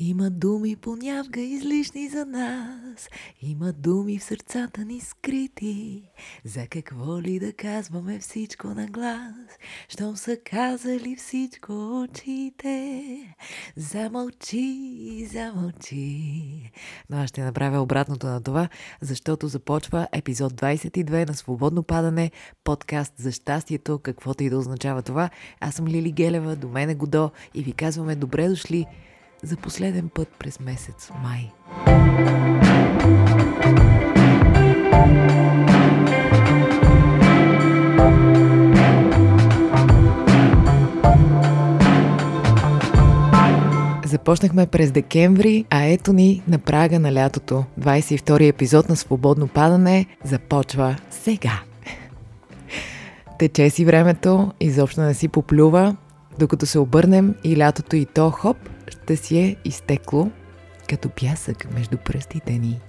[0.00, 3.08] Има думи понявга излишни за нас,
[3.42, 6.02] има думи в сърцата ни скрити.
[6.44, 9.58] За какво ли да казваме всичко на глас,
[9.88, 13.04] щом са казали всичко очите?
[13.76, 16.70] Замълчи, замълчи.
[17.10, 18.68] Но аз ще направя обратното на това,
[19.00, 22.30] защото започва епизод 22 на Свободно падане,
[22.64, 25.30] подкаст за щастието, каквото и да означава това.
[25.60, 28.86] Аз съм Лили Гелева, до мен е Годо и ви казваме добре дошли
[29.42, 31.52] за последен път през месец май.
[44.04, 47.64] Започнахме през декември, а ето ни на прага на лятото.
[47.80, 51.60] 22 епизод на Свободно падане започва сега.
[53.38, 55.96] Тече си времето, изобщо не си поплюва,
[56.38, 58.56] докато се обърнем и лятото и то хоп,
[58.88, 60.30] ще си е изтекло
[60.88, 62.80] като пясък между пръстите ни.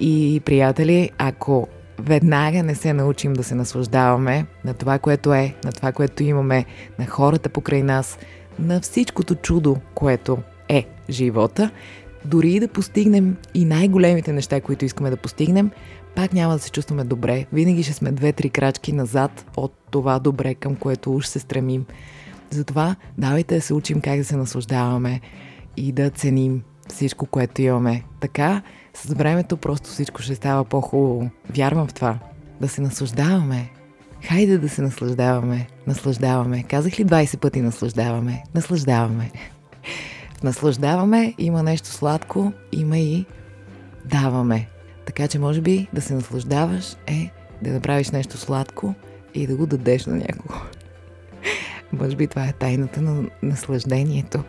[0.00, 5.72] И, приятели, ако веднага не се научим да се наслаждаваме на това, което е, на
[5.72, 6.64] това, което имаме,
[6.98, 8.18] на хората покрай нас,
[8.58, 11.70] на всичкото чудо, което е живота,
[12.24, 15.70] дори и да постигнем и най-големите неща, които искаме да постигнем,
[16.14, 17.46] пак няма да се чувстваме добре.
[17.52, 21.86] Винаги ще сме две-три крачки назад от това добре, към което уж се стремим.
[22.52, 25.20] Затова давайте да се учим как да се наслаждаваме
[25.76, 28.02] и да ценим всичко, което имаме.
[28.20, 28.62] Така,
[28.94, 31.30] с времето просто всичко ще става по-хубаво.
[31.56, 32.18] Вярвам в това.
[32.60, 33.70] Да се наслаждаваме.
[34.22, 35.66] Хайде да се наслаждаваме.
[35.86, 36.62] Наслаждаваме.
[36.62, 38.42] Казах ли 20 пъти наслаждаваме?
[38.54, 39.30] Наслаждаваме.
[40.42, 43.24] Наслаждаваме, има нещо сладко, има и
[44.04, 44.68] даваме.
[45.06, 47.30] Така че може би да се наслаждаваш е
[47.62, 48.94] да направиш нещо сладко
[49.34, 50.54] и да го дадеш на някого.
[51.92, 54.44] Може би това е тайната на наслаждението.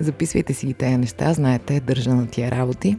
[0.00, 2.98] Записвайте си ги тези неща, знаете, държа на тия работи.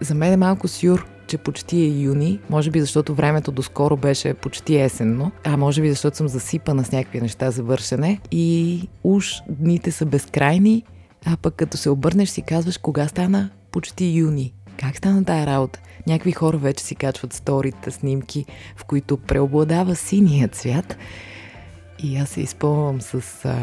[0.00, 4.34] За мен е малко сюр, че почти е юни, може би защото времето доскоро беше
[4.34, 9.32] почти есенно, а може би защото съм засипана с някакви неща за вършене и уж
[9.48, 10.84] дните са безкрайни,
[11.26, 14.54] а пък като се обърнеш си казваш кога стана почти юни.
[14.80, 15.80] Как стана тая работа?
[16.06, 18.44] Някакви хора вече си качват сторите, снимки,
[18.76, 20.96] в които преобладава синият цвят
[22.04, 23.56] и аз се изпълвам с а,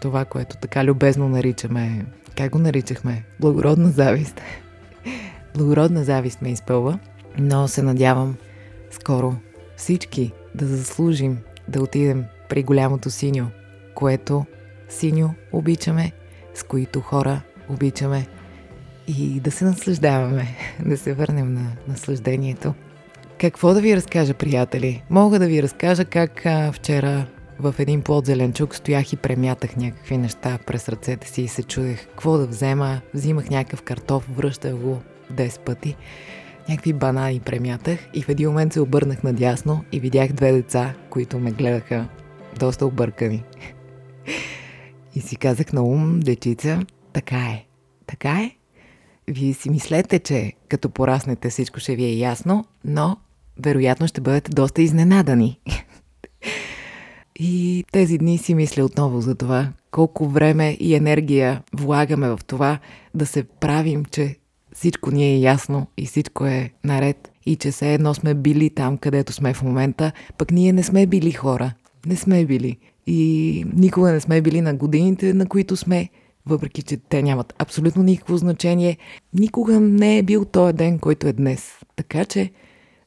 [0.00, 2.06] това, което така любезно наричаме.
[2.36, 3.24] Как го наричахме?
[3.40, 4.40] Благородна завист.
[5.56, 6.98] Благородна завист ме изпълва,
[7.38, 8.36] но се надявам
[8.90, 9.34] скоро
[9.76, 11.38] всички да заслужим
[11.68, 13.46] да отидем при голямото синьо,
[13.94, 14.44] което
[14.88, 16.12] синьо обичаме,
[16.54, 18.26] с които хора обичаме
[19.08, 20.46] и да се наслаждаваме,
[20.86, 22.74] да се върнем на наслаждението.
[23.38, 25.02] Какво да ви разкажа, приятели?
[25.10, 27.26] Мога да ви разкажа как а, вчера
[27.60, 32.06] в един плод зеленчук стоях и премятах някакви неща през ръцете си и се чудех
[32.06, 33.00] какво да взема.
[33.14, 35.96] Взимах някакъв картоф, връщах го 10 пъти.
[36.68, 41.38] Някакви банани премятах и в един момент се обърнах надясно и видях две деца, които
[41.38, 42.08] ме гледаха
[42.58, 43.44] доста объркани.
[45.14, 46.80] И си казах на ум, дечица,
[47.12, 47.64] така е.
[48.06, 48.50] Така е.
[49.28, 53.16] Вие си мислете, че като пораснете всичко ще ви е ясно, но
[53.64, 55.60] вероятно ще бъдете доста изненадани.
[57.42, 62.78] И тези дни си мисля отново за това, колко време и енергия влагаме в това
[63.14, 64.36] да се правим, че
[64.74, 68.98] всичко ни е ясно и всичко е наред и че все едно сме били там,
[68.98, 71.72] където сме в момента, пък ние не сме били хора.
[72.06, 72.76] Не сме били.
[73.06, 76.08] И никога не сме били на годините, на които сме,
[76.46, 78.98] въпреки че те нямат абсолютно никакво значение.
[79.34, 81.72] Никога не е бил този ден, който е днес.
[81.96, 82.50] Така че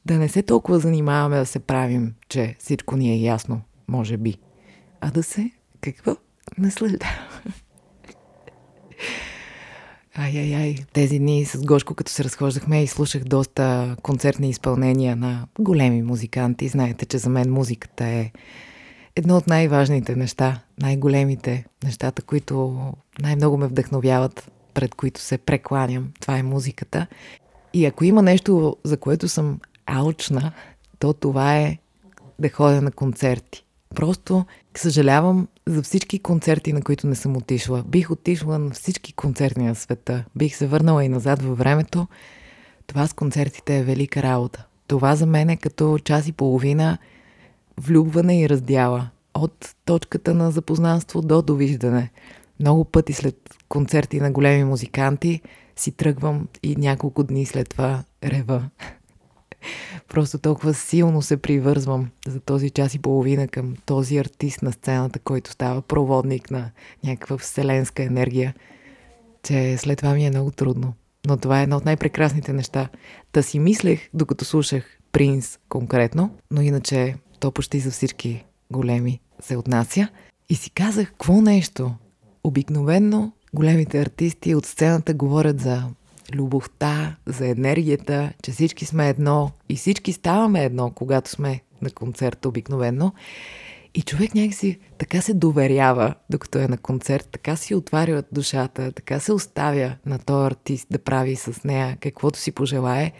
[0.06, 3.62] да не се толкова занимаваме да се правим, че всичко ни е ясно
[3.94, 4.36] може би,
[5.02, 6.16] а да се какво
[6.58, 7.42] наслаждава.
[10.16, 16.02] Ай-ай-ай, тези дни с Гошко, като се разхождахме и слушах доста концертни изпълнения на големи
[16.02, 16.68] музиканти.
[16.68, 18.32] Знаете, че за мен музиката е
[19.16, 22.88] едно от най-важните неща, най-големите нещата, които
[23.22, 26.12] най-много ме вдъхновяват, пред които се прекланям.
[26.20, 27.08] Това е музиката.
[27.74, 30.52] И ако има нещо, за което съм алчна,
[31.00, 31.78] то това е
[32.40, 33.66] да ходя на концерти.
[33.96, 34.46] Просто
[34.78, 37.84] съжалявам за всички концерти, на които не съм отишла.
[37.88, 40.26] Бих отишла на всички концерти на света.
[40.36, 42.08] Бих се върнала и назад във времето.
[42.88, 44.66] Това с концертите е велика работа.
[44.88, 46.98] Това за мен е като час и половина
[47.78, 49.10] влюбване и раздяла.
[49.34, 52.12] От точката на запознанство до довиждане.
[52.60, 53.36] Много пъти след
[53.70, 55.42] концерти на големи музиканти
[55.76, 58.70] си тръгвам и няколко дни след това рева.
[60.10, 65.20] Просто толкова силно се привързвам за този час и половина към този артист на сцената,
[65.20, 66.72] който става проводник на
[67.04, 68.54] някаква вселенска енергия.
[69.44, 70.94] че след това ми е много трудно.
[71.28, 72.90] Но това е едно от най-прекрасните неща.
[73.32, 79.58] Та си мислех, докато слушах Принц конкретно, но иначе то почти за всички големи се
[79.58, 80.08] отнася.
[80.50, 81.96] И си казах, какво нещо?
[82.44, 85.84] Обикновенно големите артисти от сцената говорят за
[86.34, 92.46] любовта, за енергията, че всички сме едно и всички ставаме едно, когато сме на концерт
[92.46, 93.14] обикновено.
[93.96, 99.20] И човек някакси така се доверява, докато е на концерт, така си отваря душата, така
[99.20, 103.12] се оставя на този артист да прави с нея каквото си пожелае.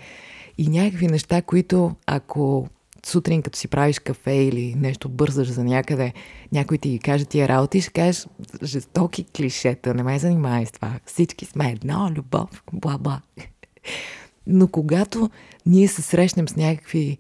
[0.58, 2.68] И някакви неща, които ако
[3.06, 6.14] сутрин, като си правиш кафе или нещо бързаш за някъде,
[6.52, 8.28] някой ти каже тия работи, ще кажеш
[8.64, 11.00] жестоки клишета, не ме занимай с това.
[11.06, 13.20] Всички сме едно, любов, бла-бла.
[14.48, 15.30] Но когато
[15.66, 17.18] ние се срещнем с някакви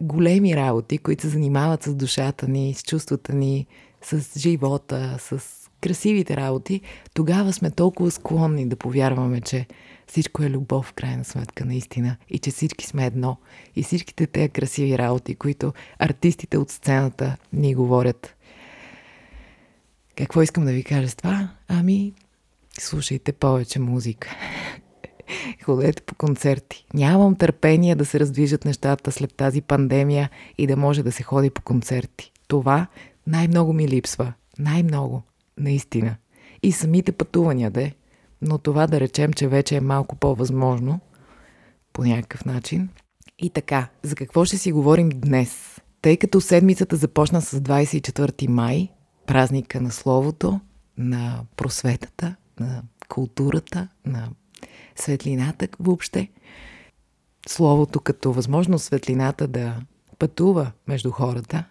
[0.00, 3.66] големи работи, които се занимават с душата ни, с чувствата ни,
[4.02, 6.80] с живота, с красивите работи,
[7.14, 9.66] тогава сме толкова склонни да повярваме, че
[10.06, 12.16] всичко е любов в крайна сметка, наистина.
[12.28, 13.36] И че всички сме едно.
[13.76, 18.34] И всичките тези красиви работи, които артистите от сцената ни говорят.
[20.16, 21.48] Какво искам да ви кажа с това?
[21.68, 22.12] Ами,
[22.78, 24.36] слушайте повече музика.
[25.64, 26.86] Ходете по концерти.
[26.94, 31.50] Нямам търпение да се раздвижат нещата след тази пандемия и да може да се ходи
[31.50, 32.32] по концерти.
[32.48, 32.86] Това
[33.26, 34.32] най-много ми липсва.
[34.58, 35.22] Най-много.
[35.58, 36.16] Наистина.
[36.62, 37.94] И самите пътувания, де
[38.42, 41.00] но това да речем, че вече е малко по-възможно
[41.92, 42.88] по някакъв начин.
[43.38, 45.80] И така, за какво ще си говорим днес?
[46.02, 48.88] Тъй като седмицата започна с 24 май,
[49.26, 50.60] празника на словото,
[50.98, 54.28] на просветата, на културата, на
[54.96, 56.28] светлината въобще.
[57.48, 59.80] Словото като възможност светлината да
[60.18, 61.64] пътува между хората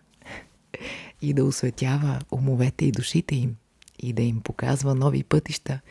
[1.21, 3.55] и да осветява умовете и душите им
[4.01, 5.79] и да им показва нови пътища–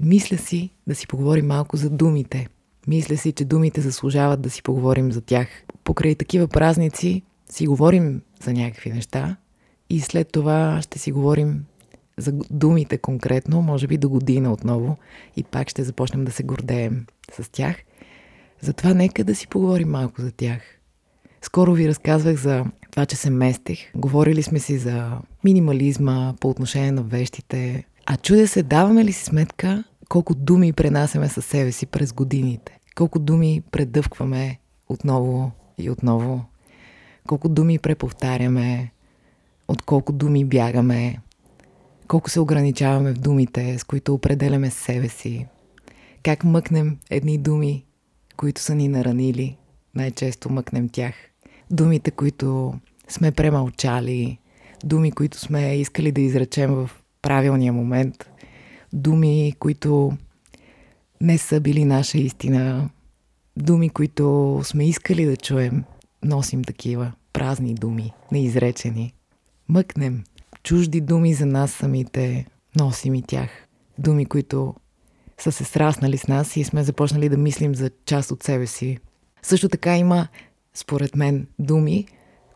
[0.00, 2.48] мисля си да си поговорим малко за думите.
[2.86, 5.48] Мисля си, че думите заслужават да си поговорим за тях.
[5.84, 9.36] Покрай такива празници си говорим за някакви неща
[9.90, 11.64] и след това ще си говорим
[12.16, 14.96] за думите конкретно, може би до година отново
[15.36, 17.76] и пак ще започнем да се гордеем с тях.
[18.60, 20.62] Затова нека да си поговорим малко за тях.
[21.44, 23.78] Скоро ви разказвах за това, че се местех.
[23.94, 29.24] Говорили сме си за минимализма по отношение на вещите, а чудя се, даваме ли си
[29.24, 32.78] сметка колко думи пренасяме със себе си през годините?
[32.94, 34.58] Колко думи предъвкваме
[34.88, 36.44] отново и отново?
[37.26, 38.92] Колко думи преповтаряме?
[39.68, 41.20] От колко думи бягаме?
[42.08, 45.46] Колко се ограничаваме в думите, с които определяме себе си?
[46.22, 47.84] Как мъкнем едни думи,
[48.36, 49.56] които са ни наранили?
[49.94, 51.14] Най-често мъкнем тях.
[51.70, 52.74] Думите, които
[53.08, 54.38] сме премълчали,
[54.84, 56.90] думи, които сме искали да изречем в
[57.22, 58.30] правилния момент,
[58.92, 60.12] думи, които
[61.20, 62.90] не са били наша истина,
[63.56, 65.84] думи, които сме искали да чуем,
[66.24, 69.14] носим такива празни думи, неизречени.
[69.68, 70.24] Мъкнем
[70.62, 72.46] чужди думи за нас самите,
[72.76, 73.50] носим и тях.
[73.98, 74.74] Думи, които
[75.38, 78.98] са се сраснали с нас и сме започнали да мислим за част от себе си.
[79.42, 80.28] Също така има,
[80.76, 82.06] според мен, думи,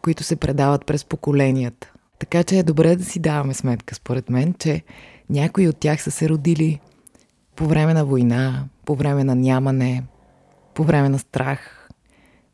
[0.02, 1.92] които се предават през поколенията.
[2.18, 4.82] Така че е добре да си даваме сметка, според мен, че
[5.30, 6.80] някои от тях са се родили
[7.56, 10.04] по време на война, по време на нямане,
[10.74, 11.88] по време на страх,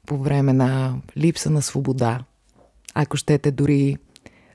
[0.06, 2.24] по време на липса на свобода.
[2.94, 3.96] Ако щете дори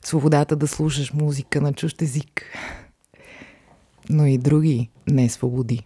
[0.05, 2.43] свободата да слушаш музика на чужд език.
[4.09, 5.85] Но и други не свободи.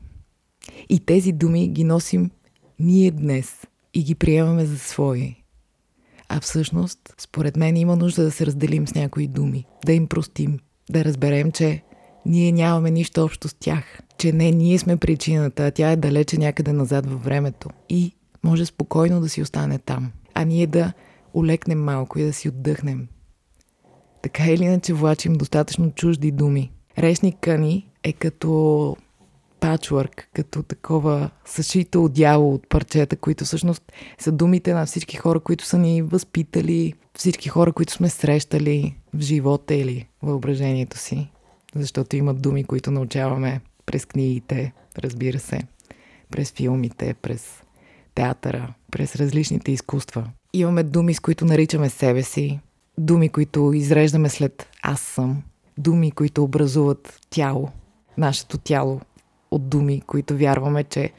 [0.90, 2.32] И тези думи ги носим
[2.80, 5.36] ние днес и ги приемаме за свои.
[6.30, 10.60] А всъщност, според мен, има нужда да се разделим с някои думи, да им простим,
[10.90, 11.84] да разберем, че
[12.26, 16.38] ние нямаме нищо общо с тях, че не ние сме причината, а тя е далече
[16.38, 20.94] някъде назад във времето и може спокойно да си остане там, а ние да
[21.34, 23.08] олекнем малко и да си отдъхнем.
[24.22, 26.72] Така или иначе влачим достатъчно чужди думи.
[26.98, 28.96] Речника ни е като
[29.64, 35.66] пачворк, като такова съшито дяло от парчета, които всъщност са думите на всички хора, които
[35.66, 41.28] са ни възпитали, всички хора, които сме срещали в живота или въображението си.
[41.76, 45.60] Защото има думи, които научаваме през книгите, разбира се,
[46.32, 47.62] през филмите, през
[48.16, 50.30] театъра, през различните изкуства.
[50.54, 52.60] Имаме думи, с които наричаме себе си,
[52.98, 55.44] думи, които изреждаме след аз съм,
[55.78, 57.70] думи, които образуват тяло,
[58.18, 59.02] нашето тяло,
[59.56, 61.12] от думи, които вярваме, че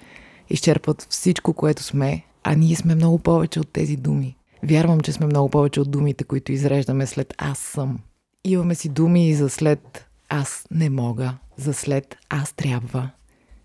[0.51, 4.37] изчерпват всичко, което сме, а ние сме много повече от тези думи.
[4.63, 7.99] Вярвам, че сме много повече от думите, които изреждаме след аз съм.
[8.45, 13.11] Имаме си думи и за след аз не мога, за след аз трябва,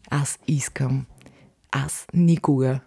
[0.10, 1.06] аз искам,
[1.72, 2.80] аз никога,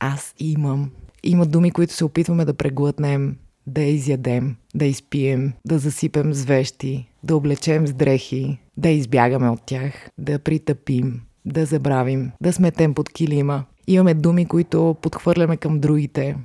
[0.00, 0.90] аз имам.
[1.22, 3.36] Има думи, които се опитваме да преглътнем,
[3.68, 9.62] да изядем, да изпием, да засипем с вещи, да облечем с дрехи, да избягаме от
[9.66, 13.64] тях, да притъпим, да забравим, да сметем под килима.
[13.86, 16.36] Имаме думи, които подхвърляме към другите.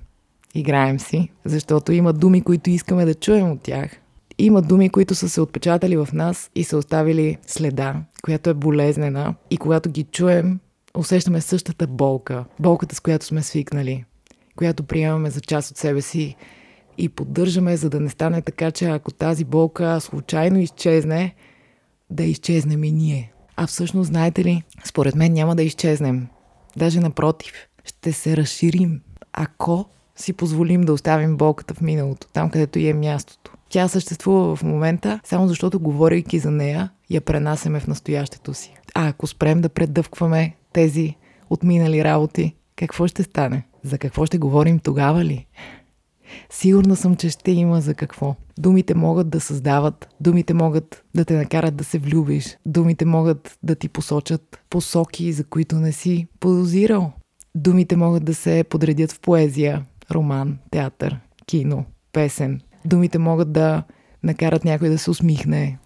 [0.56, 3.92] Играем си, защото има думи, които искаме да чуем от тях.
[4.38, 9.36] Има думи, които са се отпечатали в нас и са оставили следа, която е болезнена.
[9.50, 10.60] И когато ги чуем,
[10.98, 12.46] усещаме същата болка.
[12.60, 14.06] Болката, с която сме свикнали.
[14.56, 16.36] Която приемаме за част от себе си
[16.98, 21.36] и поддържаме, за да не стане така, че ако тази болка случайно изчезне,
[22.10, 23.34] да изчезнем и ние.
[23.56, 26.28] А всъщност, знаете ли, според мен няма да изчезнем.
[26.78, 29.02] Даже напротив, ще се разширим,
[29.34, 29.86] ако
[30.16, 33.52] си позволим да оставим болката в миналото, там където е мястото.
[33.70, 38.74] Тя съществува в момента, само защото говорейки за нея, я пренасяме в настоящето си.
[38.96, 41.16] А ако спрем да предъвкваме тези
[41.50, 43.64] отминали работи, какво ще стане?
[43.84, 45.48] За какво ще говорим тогава ли?
[46.50, 48.36] Сигурна съм, че ще има за какво.
[48.60, 53.76] Думите могат да създават, думите могат да те накарат да се влюбиш, думите могат да
[53.76, 57.12] ти посочат посоки, за които не си подозирал.
[57.56, 62.62] Думите могат да се подредят в поезия, роман, театър, кино, песен.
[62.86, 63.84] Думите могат да
[64.24, 65.78] накарат някой да се усмихне,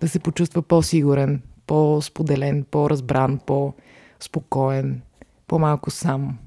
[0.00, 5.00] да се почувства по-сигурен, по-споделен, по-разбран, по-спокоен,
[5.46, 6.38] по-малко сам,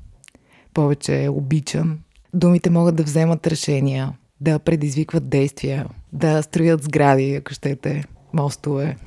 [0.73, 1.99] повече обичан,
[2.35, 8.97] Думите могат да вземат решения, да предизвикват действия, да строят сгради, ако щете, мостове.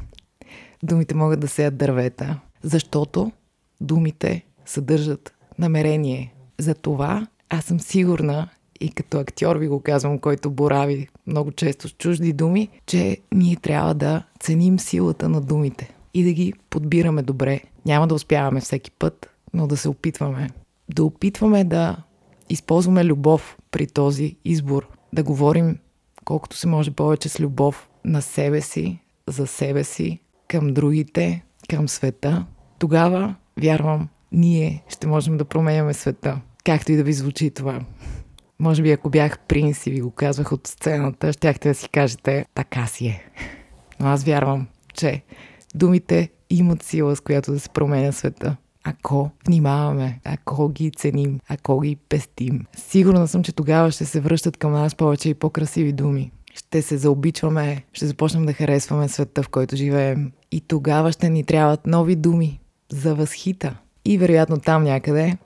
[0.83, 3.33] Думите могат да сеят дървета, защото
[3.81, 6.35] думите съдържат намерение.
[6.59, 8.49] За това аз съм сигурна,
[8.81, 13.57] и като актьор ви го казвам, който борави много често с чужди думи, че ние
[13.57, 17.61] трябва да ценим силата на думите и да ги подбираме добре.
[17.87, 20.51] Няма да успяваме всеки път, но да се опитваме.
[20.95, 21.97] Да опитваме да
[22.51, 24.89] използваме любов при този избор.
[25.13, 25.79] Да говорим
[26.25, 31.89] колкото се може повече с любов на себе си, за себе си, към другите, към
[31.89, 32.47] света.
[32.79, 36.41] Тогава, вярвам, ние ще можем да променяме света.
[36.65, 37.81] Както и да ви звучи това.
[38.59, 42.47] Може би ако бях принц и ви го казвах от сцената, щяхте да си кажете
[42.55, 43.25] така си е.
[44.01, 45.23] Но аз вярвам, че
[45.75, 51.81] думите имат сила, с която да се променя света ако внимаваме, ако ги ценим, ако
[51.81, 52.67] ги пестим.
[52.77, 56.31] Сигурна съм, че тогава ще се връщат към нас повече и по-красиви думи.
[56.55, 60.33] Ще се заобичваме, ще започнем да харесваме света, в който живеем.
[60.53, 62.61] И тогава ще ни трябват нови думи
[62.93, 63.77] за възхита.
[64.05, 65.37] И вероятно там някъде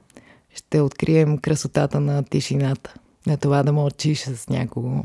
[0.54, 2.94] ще открием красотата на тишината.
[3.26, 5.04] На това да мълчиш с някого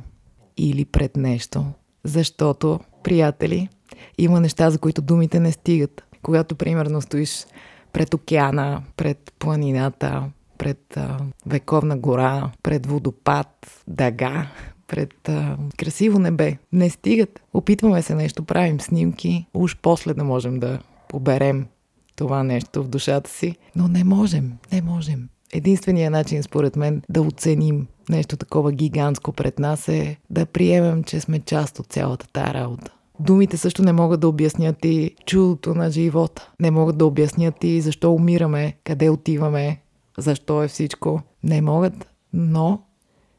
[0.58, 1.66] или пред нещо.
[2.04, 3.70] Защото, приятели,
[4.18, 6.04] има неща, за които думите не стигат.
[6.22, 7.46] Когато, примерно, стоиш
[7.94, 10.24] пред океана, пред планината,
[10.58, 14.48] пред а, вековна гора, пред водопад, дъга,
[14.88, 16.58] пред а, красиво небе.
[16.74, 17.40] Не стигат.
[17.54, 20.80] Опитваме се нещо, правим снимки, уж после да можем да
[21.10, 21.68] поберем
[22.16, 25.30] това нещо в душата си, но не можем, не можем.
[25.54, 31.20] Единственият начин, според мен, да оценим нещо такова гигантско пред нас е да приемем, че
[31.20, 32.92] сме част от цялата тази работа.
[33.20, 36.52] Думите също не могат да обяснят и чудото на живота.
[36.60, 39.82] Не могат да обяснят и защо умираме, къде отиваме,
[40.18, 41.22] защо е всичко.
[41.44, 42.82] Не могат, но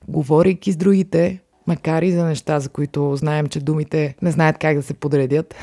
[0.08, 4.76] говорейки с другите, макар и за неща, за които знаем, че думите не знаят как
[4.76, 5.54] да се подредят,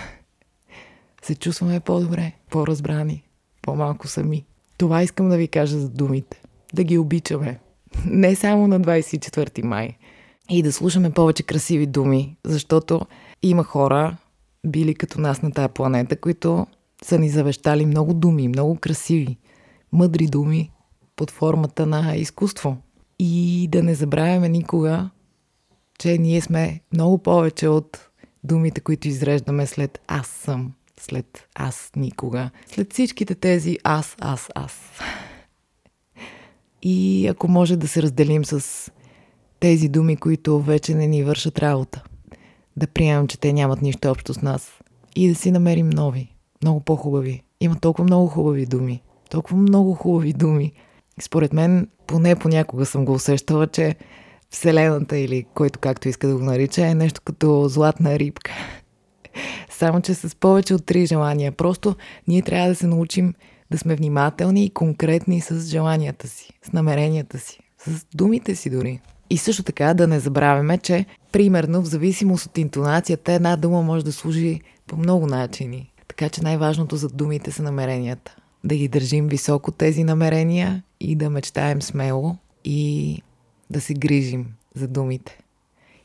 [1.21, 3.23] се чувстваме по-добре, по-разбрани,
[3.61, 4.45] по-малко сами.
[4.77, 6.41] Това искам да ви кажа за думите.
[6.73, 7.59] Да ги обичаме.
[8.05, 9.97] Не само на 24 май.
[10.49, 13.01] И да слушаме повече красиви думи, защото
[13.43, 14.17] има хора,
[14.67, 16.67] били като нас на тая планета, които
[17.03, 19.37] са ни завещали много думи, много красиви,
[19.91, 20.71] мъдри думи
[21.15, 22.77] под формата на изкуство.
[23.19, 25.09] И да не забравяме никога,
[25.99, 28.09] че ние сме много повече от
[28.43, 34.79] думите, които изреждаме след аз съм, след аз никога, след всичките тези аз, аз, аз.
[36.81, 38.91] И ако може да се разделим с
[39.59, 42.03] тези думи, които вече не ни вършат работа–
[42.77, 44.71] да приемам, че те нямат нищо общо с нас
[45.15, 47.43] и да си намерим нови, много по-хубави.
[47.61, 50.73] Има толкова много хубави думи, толкова много хубави думи.
[51.21, 53.95] Според мен, поне понякога съм го усещала, че
[54.49, 58.51] Вселената или който както иска да го нарича е нещо като златна рибка.
[59.69, 61.51] Само, че с повече от три желания.
[61.51, 61.95] Просто
[62.27, 63.33] ние трябва да се научим
[63.71, 69.01] да сме внимателни и конкретни с желанията си, с намеренията си, с думите си дори.
[69.29, 74.05] И също така да не забравяме, че примерно в зависимост от интонацията една дума може
[74.05, 75.91] да служи по много начини.
[76.07, 78.35] Така че най-важното за думите са намеренията.
[78.63, 83.21] Да ги държим високо тези намерения и да мечтаем смело и
[83.69, 85.39] да се грижим за думите.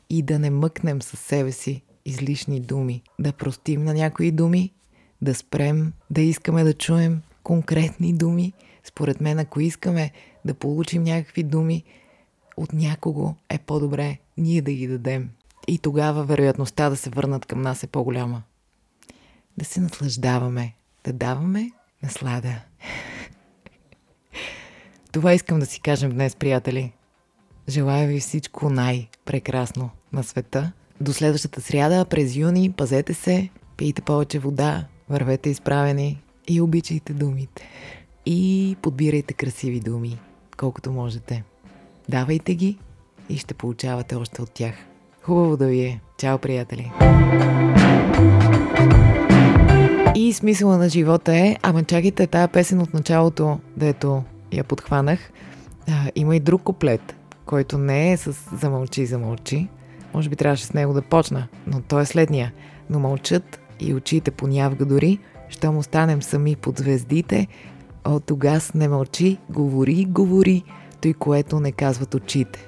[0.09, 3.01] И да не мъкнем със себе си излишни думи.
[3.19, 4.71] Да простим на някои думи,
[5.21, 8.53] да спрем да искаме да чуем конкретни думи.
[8.83, 10.11] Според мен, ако искаме
[10.45, 11.83] да получим някакви думи
[12.61, 15.29] от някого, е по-добре ние да ги дадем.
[15.67, 18.43] И тогава вероятността да се върнат към нас е по-голяма.
[19.57, 21.71] Да се наслаждаваме, да даваме
[22.03, 22.61] наслада.
[25.11, 26.93] Това искам да си кажем днес, приятели.
[27.69, 30.71] Желая ви всичко най-прекрасно на света.
[31.01, 37.69] До следващата сряда, през юни, пазете се, пийте повече вода, вървете изправени и обичайте думите.
[38.25, 40.19] И подбирайте красиви думи,
[40.57, 41.43] колкото можете.
[42.11, 42.77] Давайте ги
[43.29, 44.73] и ще получавате още от тях.
[45.21, 46.01] Хубаво да ви е.
[46.17, 46.91] Чао, приятели!
[50.15, 55.31] И смисъла на живота е, ама чакайте тая песен от началото, дето я подхванах.
[55.87, 57.15] А, има и друг куплет,
[57.45, 59.67] който не е с замълчи, замълчи.
[60.13, 62.53] Може би трябваше с него да почна, но той е следния.
[62.89, 67.47] Но мълчат и очите понявга дори, щом останем сами под звездите,
[68.05, 70.63] от тогас не мълчи, говори, говори,
[71.01, 72.67] той което не казват очите.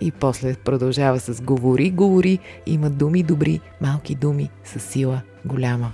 [0.00, 5.92] И после продължава с говори, говори, има думи добри, малки думи с сила голяма.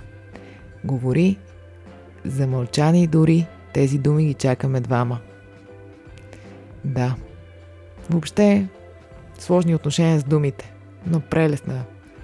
[0.83, 1.37] Говори,
[2.25, 5.19] замълчани дори, тези думи ги чакаме двама.
[6.85, 7.15] Да.
[8.09, 8.67] Въобще,
[9.39, 10.73] сложни отношения с думите,
[11.05, 11.83] но прелесна,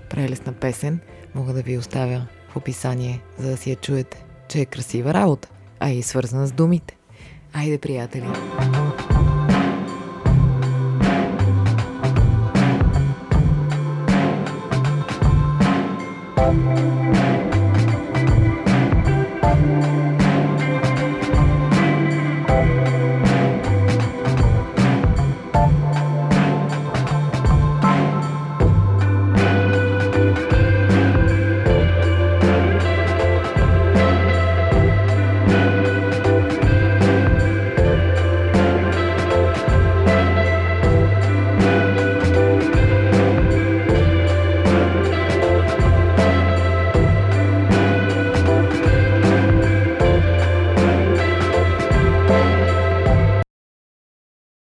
[0.10, 1.00] прелесна песен
[1.36, 5.50] мога да ви оставя в описание, за да си я чуете, че е красива работа,
[5.80, 6.98] а и свързана с думите.
[7.54, 8.28] Айде, приятели!
[8.28, 9.13] thank you